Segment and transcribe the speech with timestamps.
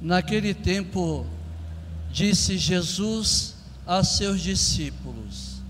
[0.00, 1.26] Naquele tempo,
[2.10, 3.54] disse Jesus
[3.86, 5.60] a seus discípulos: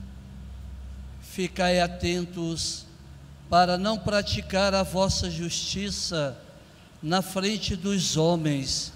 [1.21, 2.87] Ficai atentos
[3.49, 6.39] para não praticar a vossa justiça
[7.03, 8.93] na frente dos homens,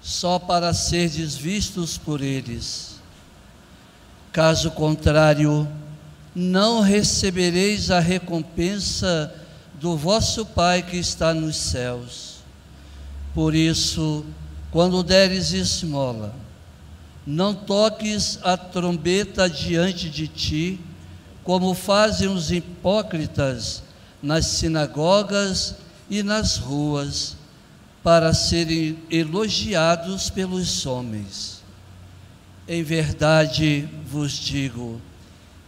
[0.00, 3.00] só para serdes vistos por eles.
[4.30, 5.68] Caso contrário,
[6.34, 9.34] não recebereis a recompensa
[9.80, 12.36] do vosso Pai que está nos céus.
[13.34, 14.24] Por isso,
[14.72, 16.34] quando deres esmola,
[17.26, 20.80] não toques a trombeta diante de ti,
[21.44, 23.82] como fazem os hipócritas
[24.22, 25.76] nas sinagogas
[26.08, 27.36] e nas ruas,
[28.02, 31.62] para serem elogiados pelos homens.
[32.66, 35.00] Em verdade vos digo,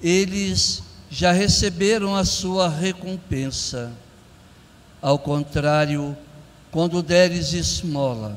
[0.03, 3.93] eles já receberam a sua recompensa.
[5.01, 6.17] Ao contrário,
[6.73, 8.37] quando deres esmola,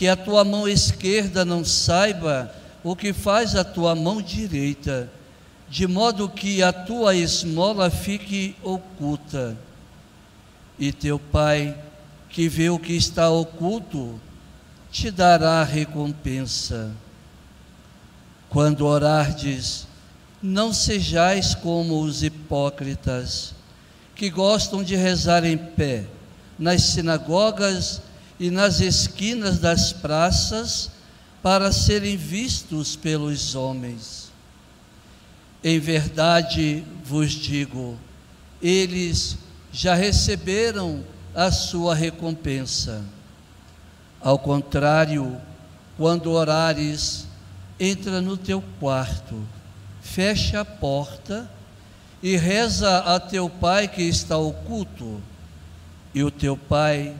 [0.00, 2.50] que a tua mão esquerda não saiba
[2.82, 5.12] o que faz a tua mão direita,
[5.68, 9.54] de modo que a tua esmola fique oculta.
[10.78, 11.76] E teu pai,
[12.30, 14.18] que vê o que está oculto,
[14.90, 16.92] te dará recompensa.
[18.48, 19.86] Quando orardes,
[20.42, 23.54] não sejais como os hipócritas,
[24.14, 26.06] que gostam de rezar em pé,
[26.58, 28.00] nas sinagogas
[28.40, 30.90] e nas esquinas das praças,
[31.42, 34.32] para serem vistos pelos homens.
[35.62, 37.98] Em verdade vos digo,
[38.62, 39.36] eles
[39.70, 43.04] já receberam a sua recompensa.
[44.18, 45.38] Ao contrário,
[45.98, 47.26] quando orares,
[47.78, 49.46] entra no teu quarto,
[50.00, 51.50] fecha a porta
[52.22, 55.20] e reza a teu pai que está oculto,
[56.14, 57.14] e o teu pai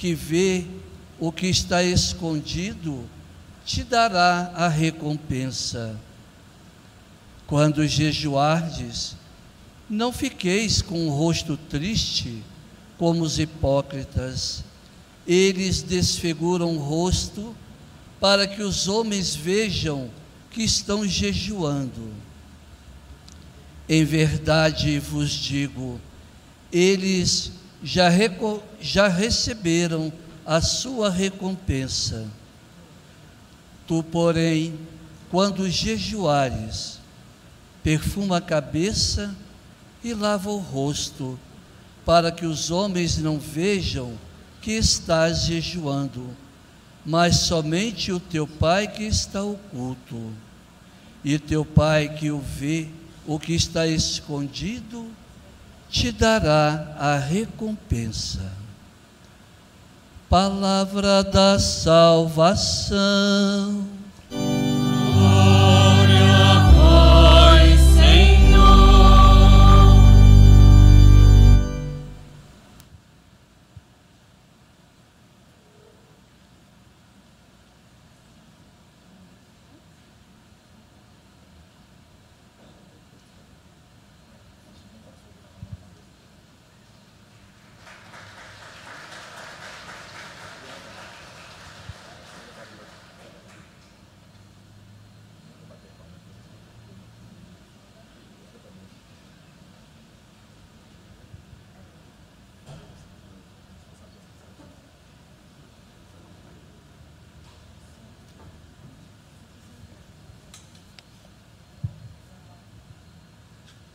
[0.00, 0.64] que vê
[1.18, 3.04] o que está escondido
[3.66, 5.94] te dará a recompensa.
[7.46, 9.14] Quando jejuardes,
[9.90, 12.42] não fiqueis com o rosto triste,
[12.96, 14.64] como os hipócritas.
[15.26, 17.54] Eles desfiguram o rosto
[18.18, 20.10] para que os homens vejam
[20.50, 22.10] que estão jejuando.
[23.86, 26.00] Em verdade vos digo,
[26.72, 28.08] eles já,
[28.80, 30.12] já receberam
[30.44, 32.26] a sua recompensa.
[33.86, 34.78] Tu, porém,
[35.30, 36.98] quando jejuares,
[37.82, 39.34] perfuma a cabeça
[40.02, 41.38] e lava o rosto,
[42.04, 44.18] para que os homens não vejam
[44.60, 46.36] que estás jejuando,
[47.04, 50.32] mas somente o teu Pai que está oculto.
[51.24, 52.88] E teu Pai que o vê,
[53.26, 55.10] o que está escondido,
[55.90, 58.52] te dará a recompensa.
[60.28, 62.90] Palavra da salvação.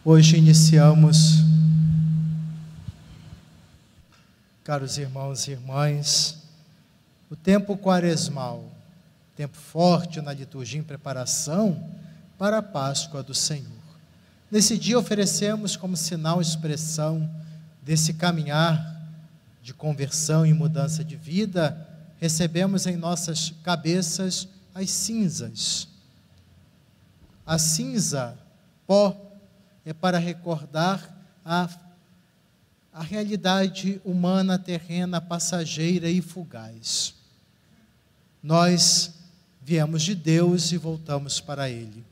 [0.07, 1.39] Hoje iniciamos,
[4.63, 6.43] caros irmãos e irmãs,
[7.27, 8.71] o tempo quaresmal,
[9.35, 11.89] tempo forte na liturgia em preparação
[12.37, 13.65] para a Páscoa do Senhor.
[14.51, 17.27] Nesse dia oferecemos como sinal expressão
[17.81, 19.01] desse caminhar
[19.63, 21.83] de conversão e mudança de vida,
[22.19, 25.87] recebemos em nossas cabeças as cinzas.
[27.43, 28.37] A cinza,
[28.85, 29.24] pó,
[29.85, 31.15] é para recordar
[31.45, 31.69] a,
[32.91, 37.13] a realidade humana, terrena, passageira e fugaz.
[38.41, 39.13] Nós
[39.61, 42.03] viemos de Deus e voltamos para Ele.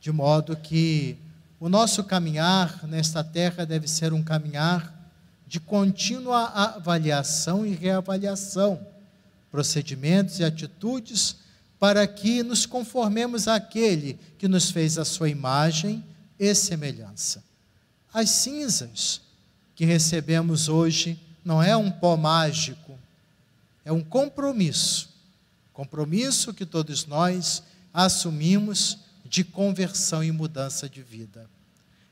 [0.00, 1.16] De modo que
[1.60, 4.92] o nosso caminhar nesta terra deve ser um caminhar
[5.46, 8.84] de contínua avaliação e reavaliação,
[9.50, 11.36] procedimentos e atitudes,
[11.78, 16.04] para que nos conformemos àquele que nos fez a sua imagem
[16.40, 17.44] e semelhança.
[18.12, 19.20] As cinzas
[19.76, 22.98] que recebemos hoje não é um pó mágico,
[23.84, 25.10] é um compromisso.
[25.74, 31.48] Compromisso que todos nós assumimos de conversão e mudança de vida.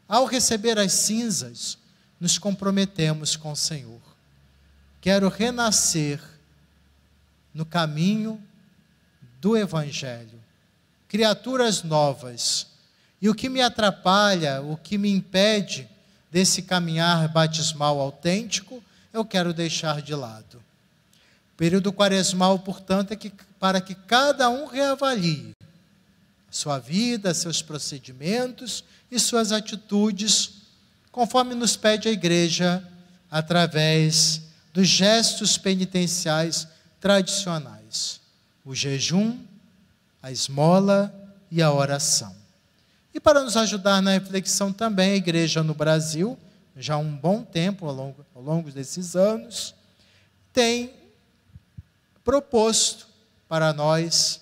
[0.07, 1.79] Ao receber as cinzas,
[2.21, 4.01] nos comprometemos com o Senhor.
[5.01, 6.23] Quero renascer
[7.55, 8.43] no caminho
[9.41, 10.39] do Evangelho,
[11.09, 12.67] criaturas novas.
[13.21, 15.89] E o que me atrapalha, o que me impede
[16.31, 18.83] desse caminhar batismal autêntico,
[19.13, 20.59] eu quero deixar de lado.
[21.55, 25.53] O período quaresmal, portanto, é que, para que cada um reavalie
[26.51, 30.53] sua vida, seus procedimentos e suas atitudes,
[31.11, 32.83] conforme nos pede a igreja
[33.31, 34.43] através
[34.73, 36.69] dos gestos penitenciais
[37.01, 38.21] tradicionais:
[38.65, 39.39] o jejum,
[40.23, 41.13] a esmola
[41.51, 42.35] e a oração.
[43.19, 46.39] E para nos ajudar na reflexão também, a igreja no Brasil,
[46.77, 49.75] já há um bom tempo, ao longo, ao longo desses anos,
[50.53, 50.95] tem
[52.23, 53.09] proposto
[53.49, 54.41] para nós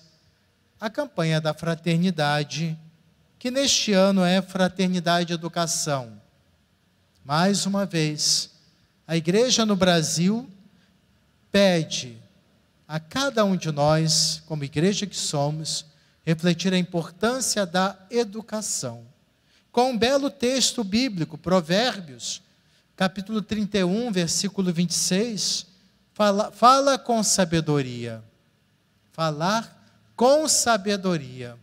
[0.79, 2.77] a campanha da fraternidade,
[3.39, 6.21] que neste ano é Fraternidade Educação.
[7.25, 8.51] Mais uma vez,
[9.07, 10.47] a igreja no Brasil
[11.51, 12.15] pede
[12.87, 15.83] a cada um de nós, como igreja que somos,
[16.27, 19.05] refletir a importância da educação.
[19.71, 22.41] Com um belo texto bíblico, Provérbios,
[22.97, 25.65] capítulo 31, versículo 26,
[26.13, 28.21] fala, fala com sabedoria.
[29.13, 31.57] Falar com sabedoria.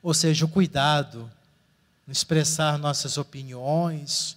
[0.00, 1.28] Ou seja, o cuidado
[2.06, 4.36] em expressar nossas opiniões,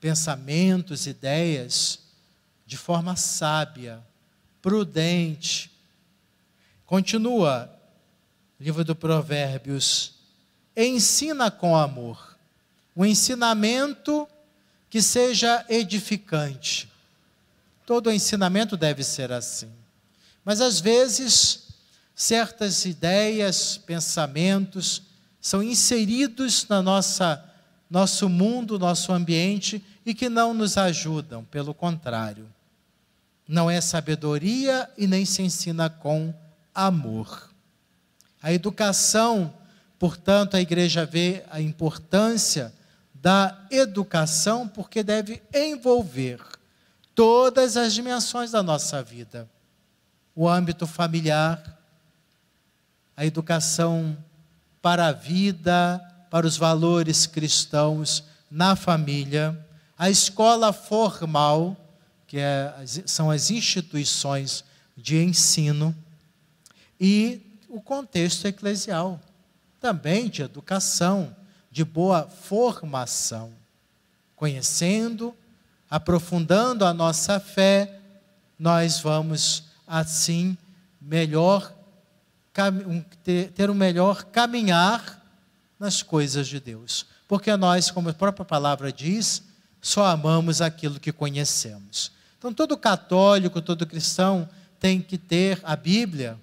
[0.00, 1.98] pensamentos, ideias
[2.64, 4.00] de forma sábia,
[4.62, 5.68] prudente.
[6.86, 7.76] Continua
[8.60, 10.14] livro do Provérbios.
[10.76, 12.36] Ensina com amor.
[12.94, 14.28] O ensinamento
[14.90, 16.88] que seja edificante.
[17.86, 19.70] Todo ensinamento deve ser assim.
[20.44, 21.68] Mas às vezes
[22.14, 25.02] certas ideias, pensamentos
[25.40, 27.44] são inseridos na nossa
[27.90, 32.46] nosso mundo, nosso ambiente e que não nos ajudam, pelo contrário.
[33.46, 36.34] Não é sabedoria e nem se ensina com
[36.74, 37.47] amor.
[38.42, 39.52] A educação,
[39.98, 42.72] portanto, a igreja vê a importância
[43.14, 46.40] da educação porque deve envolver
[47.14, 49.48] todas as dimensões da nossa vida.
[50.34, 51.76] O âmbito familiar,
[53.16, 54.16] a educação
[54.80, 56.00] para a vida,
[56.30, 59.66] para os valores cristãos na família,
[59.98, 61.76] a escola formal,
[62.26, 62.72] que é,
[63.04, 64.62] são as instituições
[64.96, 65.94] de ensino,
[67.00, 69.20] e o contexto eclesial,
[69.80, 71.34] também de educação,
[71.70, 73.52] de boa formação,
[74.34, 75.34] conhecendo,
[75.90, 78.00] aprofundando a nossa fé,
[78.58, 80.56] nós vamos assim
[81.00, 81.72] melhor
[83.54, 85.24] ter um melhor caminhar
[85.78, 87.06] nas coisas de Deus.
[87.28, 89.44] Porque nós, como a própria palavra diz,
[89.80, 92.10] só amamos aquilo que conhecemos.
[92.36, 94.48] Então, todo católico, todo cristão
[94.80, 96.38] tem que ter a Bíblia,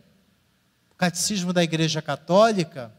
[0.98, 2.92] catecismo da Igreja Católica,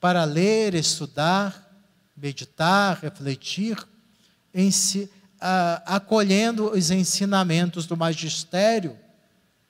[0.00, 1.70] para ler, estudar,
[2.16, 3.76] meditar, refletir,
[4.54, 5.10] em si,
[5.84, 8.98] acolhendo os ensinamentos do magistério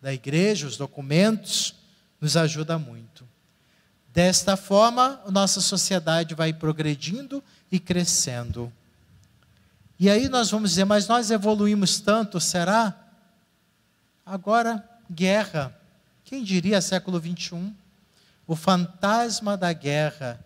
[0.01, 1.75] da igreja, os documentos
[2.21, 3.27] nos ajuda muito.
[4.12, 8.73] Desta forma, nossa sociedade vai progredindo e crescendo.
[9.99, 12.95] E aí nós vamos dizer, mas nós evoluímos tanto, será?
[14.27, 15.75] Agora, guerra.
[16.25, 17.75] Quem diria século 21?
[18.47, 20.45] O fantasma da guerra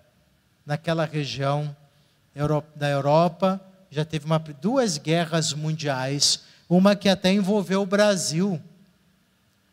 [0.64, 1.74] naquela região
[2.74, 8.60] da Europa já teve uma, duas guerras mundiais, uma que até envolveu o Brasil.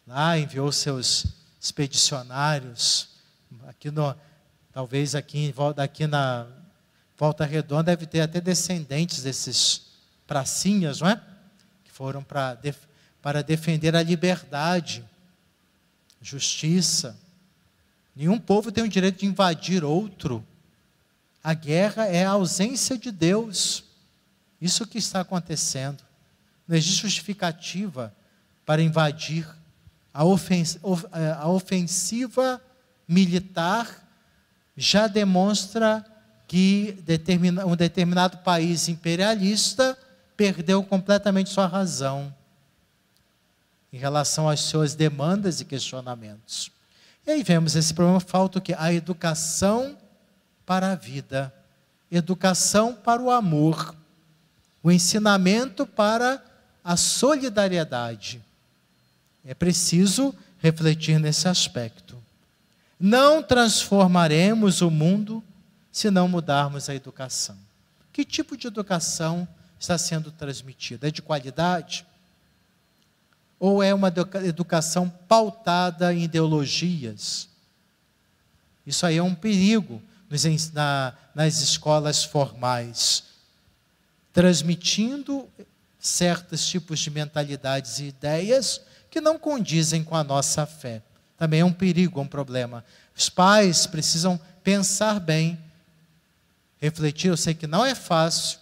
[0.07, 1.25] Lá enviou seus
[1.59, 3.09] expedicionários,
[3.67, 4.15] aqui no,
[4.71, 6.45] talvez aqui, aqui na
[7.17, 9.93] Volta Redonda deve ter até descendentes desses
[10.27, 11.21] pracinhas, não é?
[11.83, 12.57] Que foram para,
[13.21, 15.03] para defender a liberdade,
[16.23, 17.19] justiça.
[18.15, 20.43] Nenhum povo tem o direito de invadir outro.
[21.43, 23.83] A guerra é a ausência de Deus.
[24.61, 26.01] Isso que está acontecendo.
[26.67, 28.15] Não existe justificativa
[28.65, 29.45] para invadir.
[30.13, 30.79] A, ofens
[31.37, 32.61] a ofensiva
[33.07, 34.07] militar
[34.77, 36.05] já demonstra
[36.47, 36.97] que
[37.67, 39.97] um determinado país imperialista
[40.37, 42.33] perdeu completamente sua razão
[43.93, 46.71] em relação às suas demandas e questionamentos.
[47.27, 48.73] E aí vemos esse problema, falta o que?
[48.73, 49.95] A educação
[50.65, 51.53] para a vida,
[52.11, 53.95] educação para o amor,
[54.81, 56.43] o ensinamento para
[56.83, 58.43] a solidariedade.
[59.45, 62.17] É preciso refletir nesse aspecto.
[62.99, 65.43] Não transformaremos o mundo
[65.91, 67.57] se não mudarmos a educação.
[68.11, 69.47] Que tipo de educação
[69.79, 71.07] está sendo transmitida?
[71.07, 72.05] É de qualidade?
[73.63, 74.11] Ou é uma
[74.43, 77.47] educação pautada em ideologias?
[78.85, 80.01] Isso aí é um perigo
[81.33, 83.23] nas escolas formais,
[84.33, 85.47] transmitindo
[85.97, 91.01] certos tipos de mentalidades e ideias que não condizem com a nossa fé
[91.43, 92.85] também é um perigo, é um problema.
[93.13, 95.59] Os pais precisam pensar bem,
[96.79, 97.27] refletir.
[97.27, 98.59] Eu sei que não é fácil.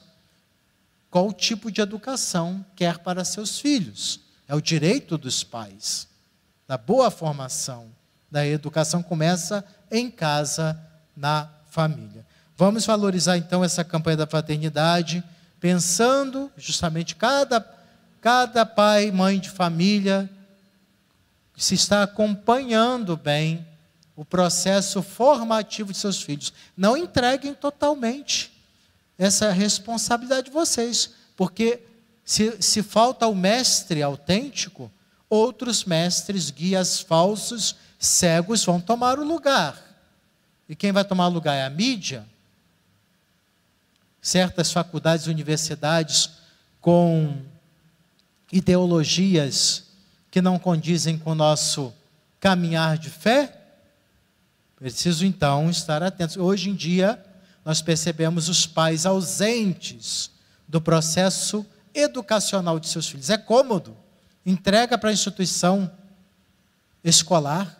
[1.10, 4.20] Qual tipo de educação quer para seus filhos?
[4.52, 6.10] É o direito dos pais,
[6.68, 7.90] da boa formação.
[8.30, 10.78] Da educação começa em casa,
[11.16, 12.26] na família.
[12.58, 15.24] Vamos valorizar então essa campanha da fraternidade,
[15.58, 17.66] pensando justamente cada
[18.20, 20.30] cada pai, mãe de família
[21.56, 23.66] se está acompanhando bem
[24.18, 26.52] o processo formativo de seus filhos.
[26.76, 28.52] Não entreguem totalmente
[29.18, 31.80] essa responsabilidade de vocês, porque
[32.26, 34.92] se, se falta o mestre autêntico,
[35.30, 39.92] outros mestres, guias falsos, cegos vão tomar o lugar.
[40.68, 42.26] E quem vai tomar o lugar é a mídia.
[44.22, 46.30] Certas faculdades, universidades
[46.80, 47.42] com
[48.52, 49.84] ideologias
[50.30, 51.94] que não condizem com o nosso
[52.40, 53.58] caminhar de fé?
[54.76, 56.38] Preciso então estar atentos.
[56.38, 57.24] Hoje em dia,
[57.64, 60.32] nós percebemos os pais ausentes
[60.68, 63.30] do processo educacional de seus filhos.
[63.30, 63.96] É cômodo,
[64.46, 65.92] entrega para a instituição
[67.04, 67.78] escolar,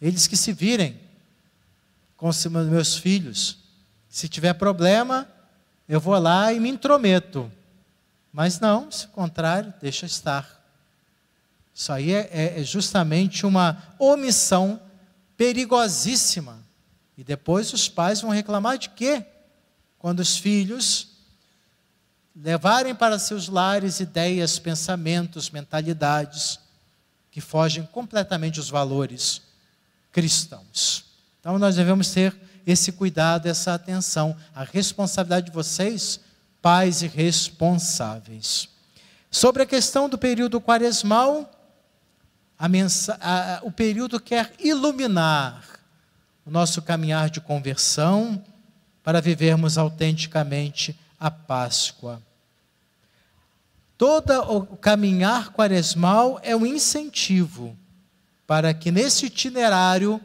[0.00, 0.98] eles que se virem
[2.16, 3.58] com os meus filhos.
[4.08, 5.28] Se tiver problema,
[5.88, 7.50] eu vou lá e me intrometo.
[8.32, 10.60] Mas não, se contrário, deixa estar.
[11.74, 14.80] Isso aí é, é, é justamente uma omissão
[15.36, 16.58] perigosíssima.
[17.16, 19.24] E depois os pais vão reclamar de quê?
[19.98, 21.09] Quando os filhos
[22.34, 26.58] levarem para seus lares ideias, pensamentos, mentalidades
[27.30, 29.42] que fogem completamente dos valores
[30.12, 31.04] cristãos.
[31.40, 36.20] Então nós devemos ter esse cuidado, essa atenção, a responsabilidade de vocês,
[36.60, 38.68] pais e responsáveis.
[39.30, 41.50] Sobre a questão do período quaresmal,
[42.58, 45.64] a mensa, a, o período quer iluminar
[46.44, 48.42] o nosso caminhar de conversão
[49.02, 52.20] para vivermos autenticamente a Páscoa.
[53.96, 57.76] Todo o caminhar quaresmal é um incentivo
[58.46, 60.18] para que nesse itinerário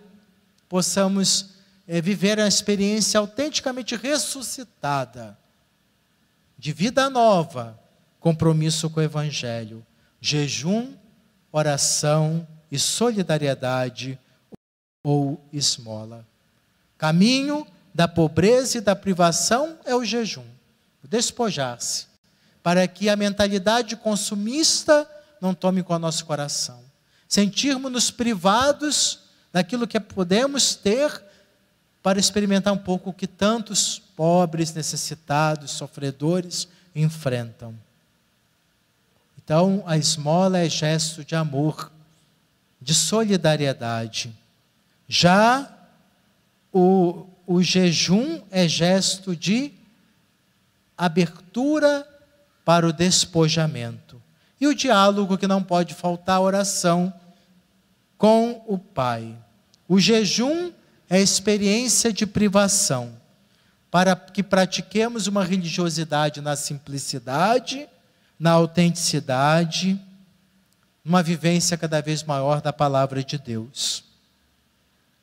[0.67, 5.37] possamos é, viver a experiência autenticamente ressuscitada,
[6.57, 7.77] de vida nova,
[8.19, 9.85] compromisso com o Evangelho,
[10.21, 10.95] jejum
[11.55, 14.19] oração e solidariedade
[15.01, 16.27] ou esmola.
[16.97, 20.43] Caminho da pobreza e da privação é o jejum,
[21.07, 22.07] despojar-se,
[22.63, 25.09] para que a mentalidade consumista
[25.39, 26.83] não tome com o nosso coração.
[27.27, 29.19] Sentirmos-nos privados
[29.51, 31.23] daquilo que podemos ter
[32.01, 37.75] para experimentar um pouco o que tantos pobres, necessitados, sofredores enfrentam.
[39.37, 41.91] Então, a esmola é gesto de amor,
[42.81, 44.35] de solidariedade.
[45.07, 45.71] Já
[46.73, 49.71] o, o jejum é gesto de
[50.97, 52.07] abertura
[52.63, 54.21] para o despojamento.
[54.59, 57.13] E o diálogo que não pode faltar, a oração
[58.17, 59.37] com o Pai.
[59.87, 60.71] O jejum
[61.09, 63.13] é experiência de privação,
[63.91, 67.87] para que pratiquemos uma religiosidade na simplicidade
[68.39, 69.99] na autenticidade,
[71.03, 74.03] numa vivência cada vez maior da palavra de Deus.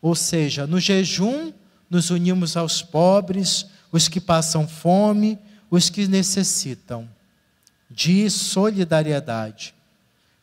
[0.00, 1.52] Ou seja, no jejum,
[1.88, 5.38] nos unimos aos pobres, os que passam fome,
[5.72, 7.08] os que necessitam
[7.90, 9.74] de solidariedade.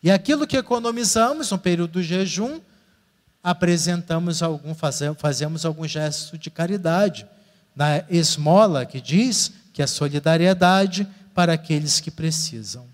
[0.01, 2.59] E aquilo que economizamos no período do jejum,
[3.43, 7.27] apresentamos algum, fazemos algum gesto de caridade.
[7.75, 12.88] Na esmola, que diz que é solidariedade para aqueles que precisam.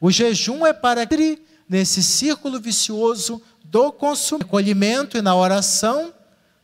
[0.00, 6.14] O jejum é para que, nesse círculo vicioso do consumo, acolhimento e na oração,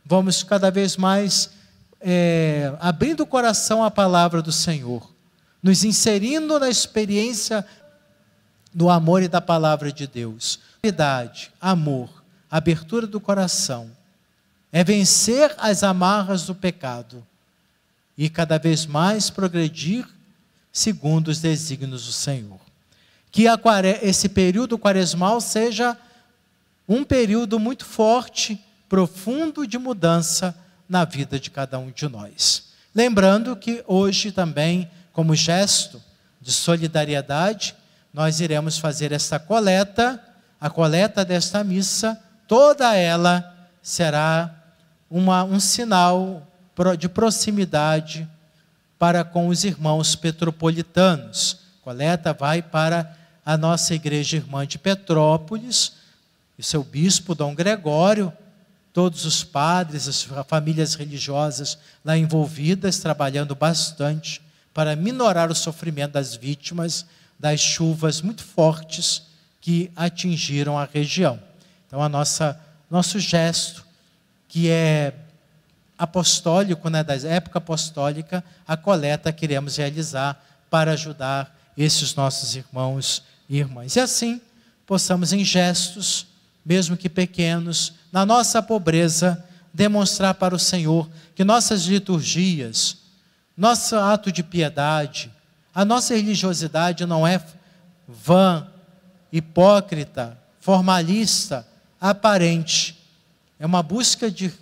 [0.05, 1.49] vamos cada vez mais
[2.01, 5.11] é, abrindo o coração à palavra do Senhor,
[5.61, 7.65] nos inserindo na experiência
[8.73, 10.59] do amor e da palavra de Deus.
[10.81, 13.91] Verdade, amor, abertura do coração,
[14.71, 17.25] é vencer as amarras do pecado
[18.17, 20.07] e cada vez mais progredir
[20.71, 22.59] segundo os desígnios do Senhor.
[23.31, 23.45] Que
[24.01, 25.97] esse período quaresmal seja
[26.87, 30.55] um período muito forte, profundo de mudança
[30.89, 32.69] na vida de cada um de nós.
[32.95, 36.01] Lembrando que hoje também, como gesto
[36.41, 37.75] de solidariedade,
[38.11, 40.19] nós iremos fazer esta coleta,
[40.59, 44.53] a coleta desta missa, toda ela será
[45.09, 46.45] uma, um sinal
[46.97, 48.27] de proximidade
[48.97, 51.59] para com os irmãos petropolitanos.
[51.81, 53.15] A coleta vai para
[53.45, 55.93] a nossa igreja irmã de Petrópolis,
[56.57, 58.33] e seu bispo Dom Gregório,
[58.93, 64.41] todos os padres, as famílias religiosas lá envolvidas, trabalhando bastante
[64.73, 67.05] para minorar o sofrimento das vítimas
[67.39, 69.23] das chuvas muito fortes
[69.61, 71.39] que atingiram a região.
[71.87, 73.85] Então, a nossa nosso gesto,
[74.47, 75.13] que é
[75.97, 83.57] apostólico, né, da época apostólica, a coleta queremos realizar para ajudar esses nossos irmãos e
[83.57, 83.95] irmãs.
[83.95, 84.41] E assim,
[84.87, 86.25] possamos em gestos,
[86.69, 92.97] mesmo que pequenos, na nossa pobreza, demonstrar para o Senhor que nossas liturgias,
[93.57, 95.31] nosso ato de piedade,
[95.73, 97.43] a nossa religiosidade não é
[98.07, 98.67] vã,
[99.33, 101.67] hipócrita, formalista,
[101.99, 102.99] aparente.
[103.59, 104.53] É uma busca de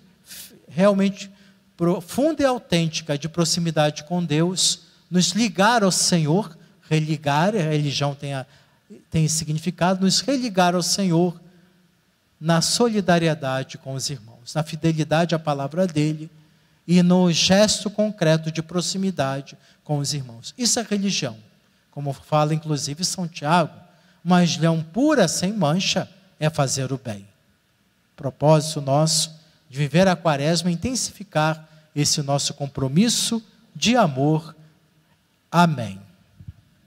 [0.69, 1.29] realmente
[1.75, 6.57] profunda e autêntica de proximidade com Deus, nos ligar ao Senhor,
[6.89, 8.45] religar, a religião tem, a,
[9.11, 11.37] tem significado, nos religar ao Senhor
[12.39, 16.29] na solidariedade com os irmãos, na fidelidade à palavra dele
[16.87, 20.53] e no gesto concreto de proximidade com os irmãos.
[20.57, 21.37] Isso é religião.
[21.91, 23.73] Como fala inclusive São Tiago,
[24.23, 27.27] uma religião pura, sem mancha, é fazer o bem.
[28.15, 29.35] Propósito nosso
[29.69, 33.43] de viver a quaresma, intensificar esse nosso compromisso
[33.75, 34.55] de amor.
[35.51, 36.06] Amém.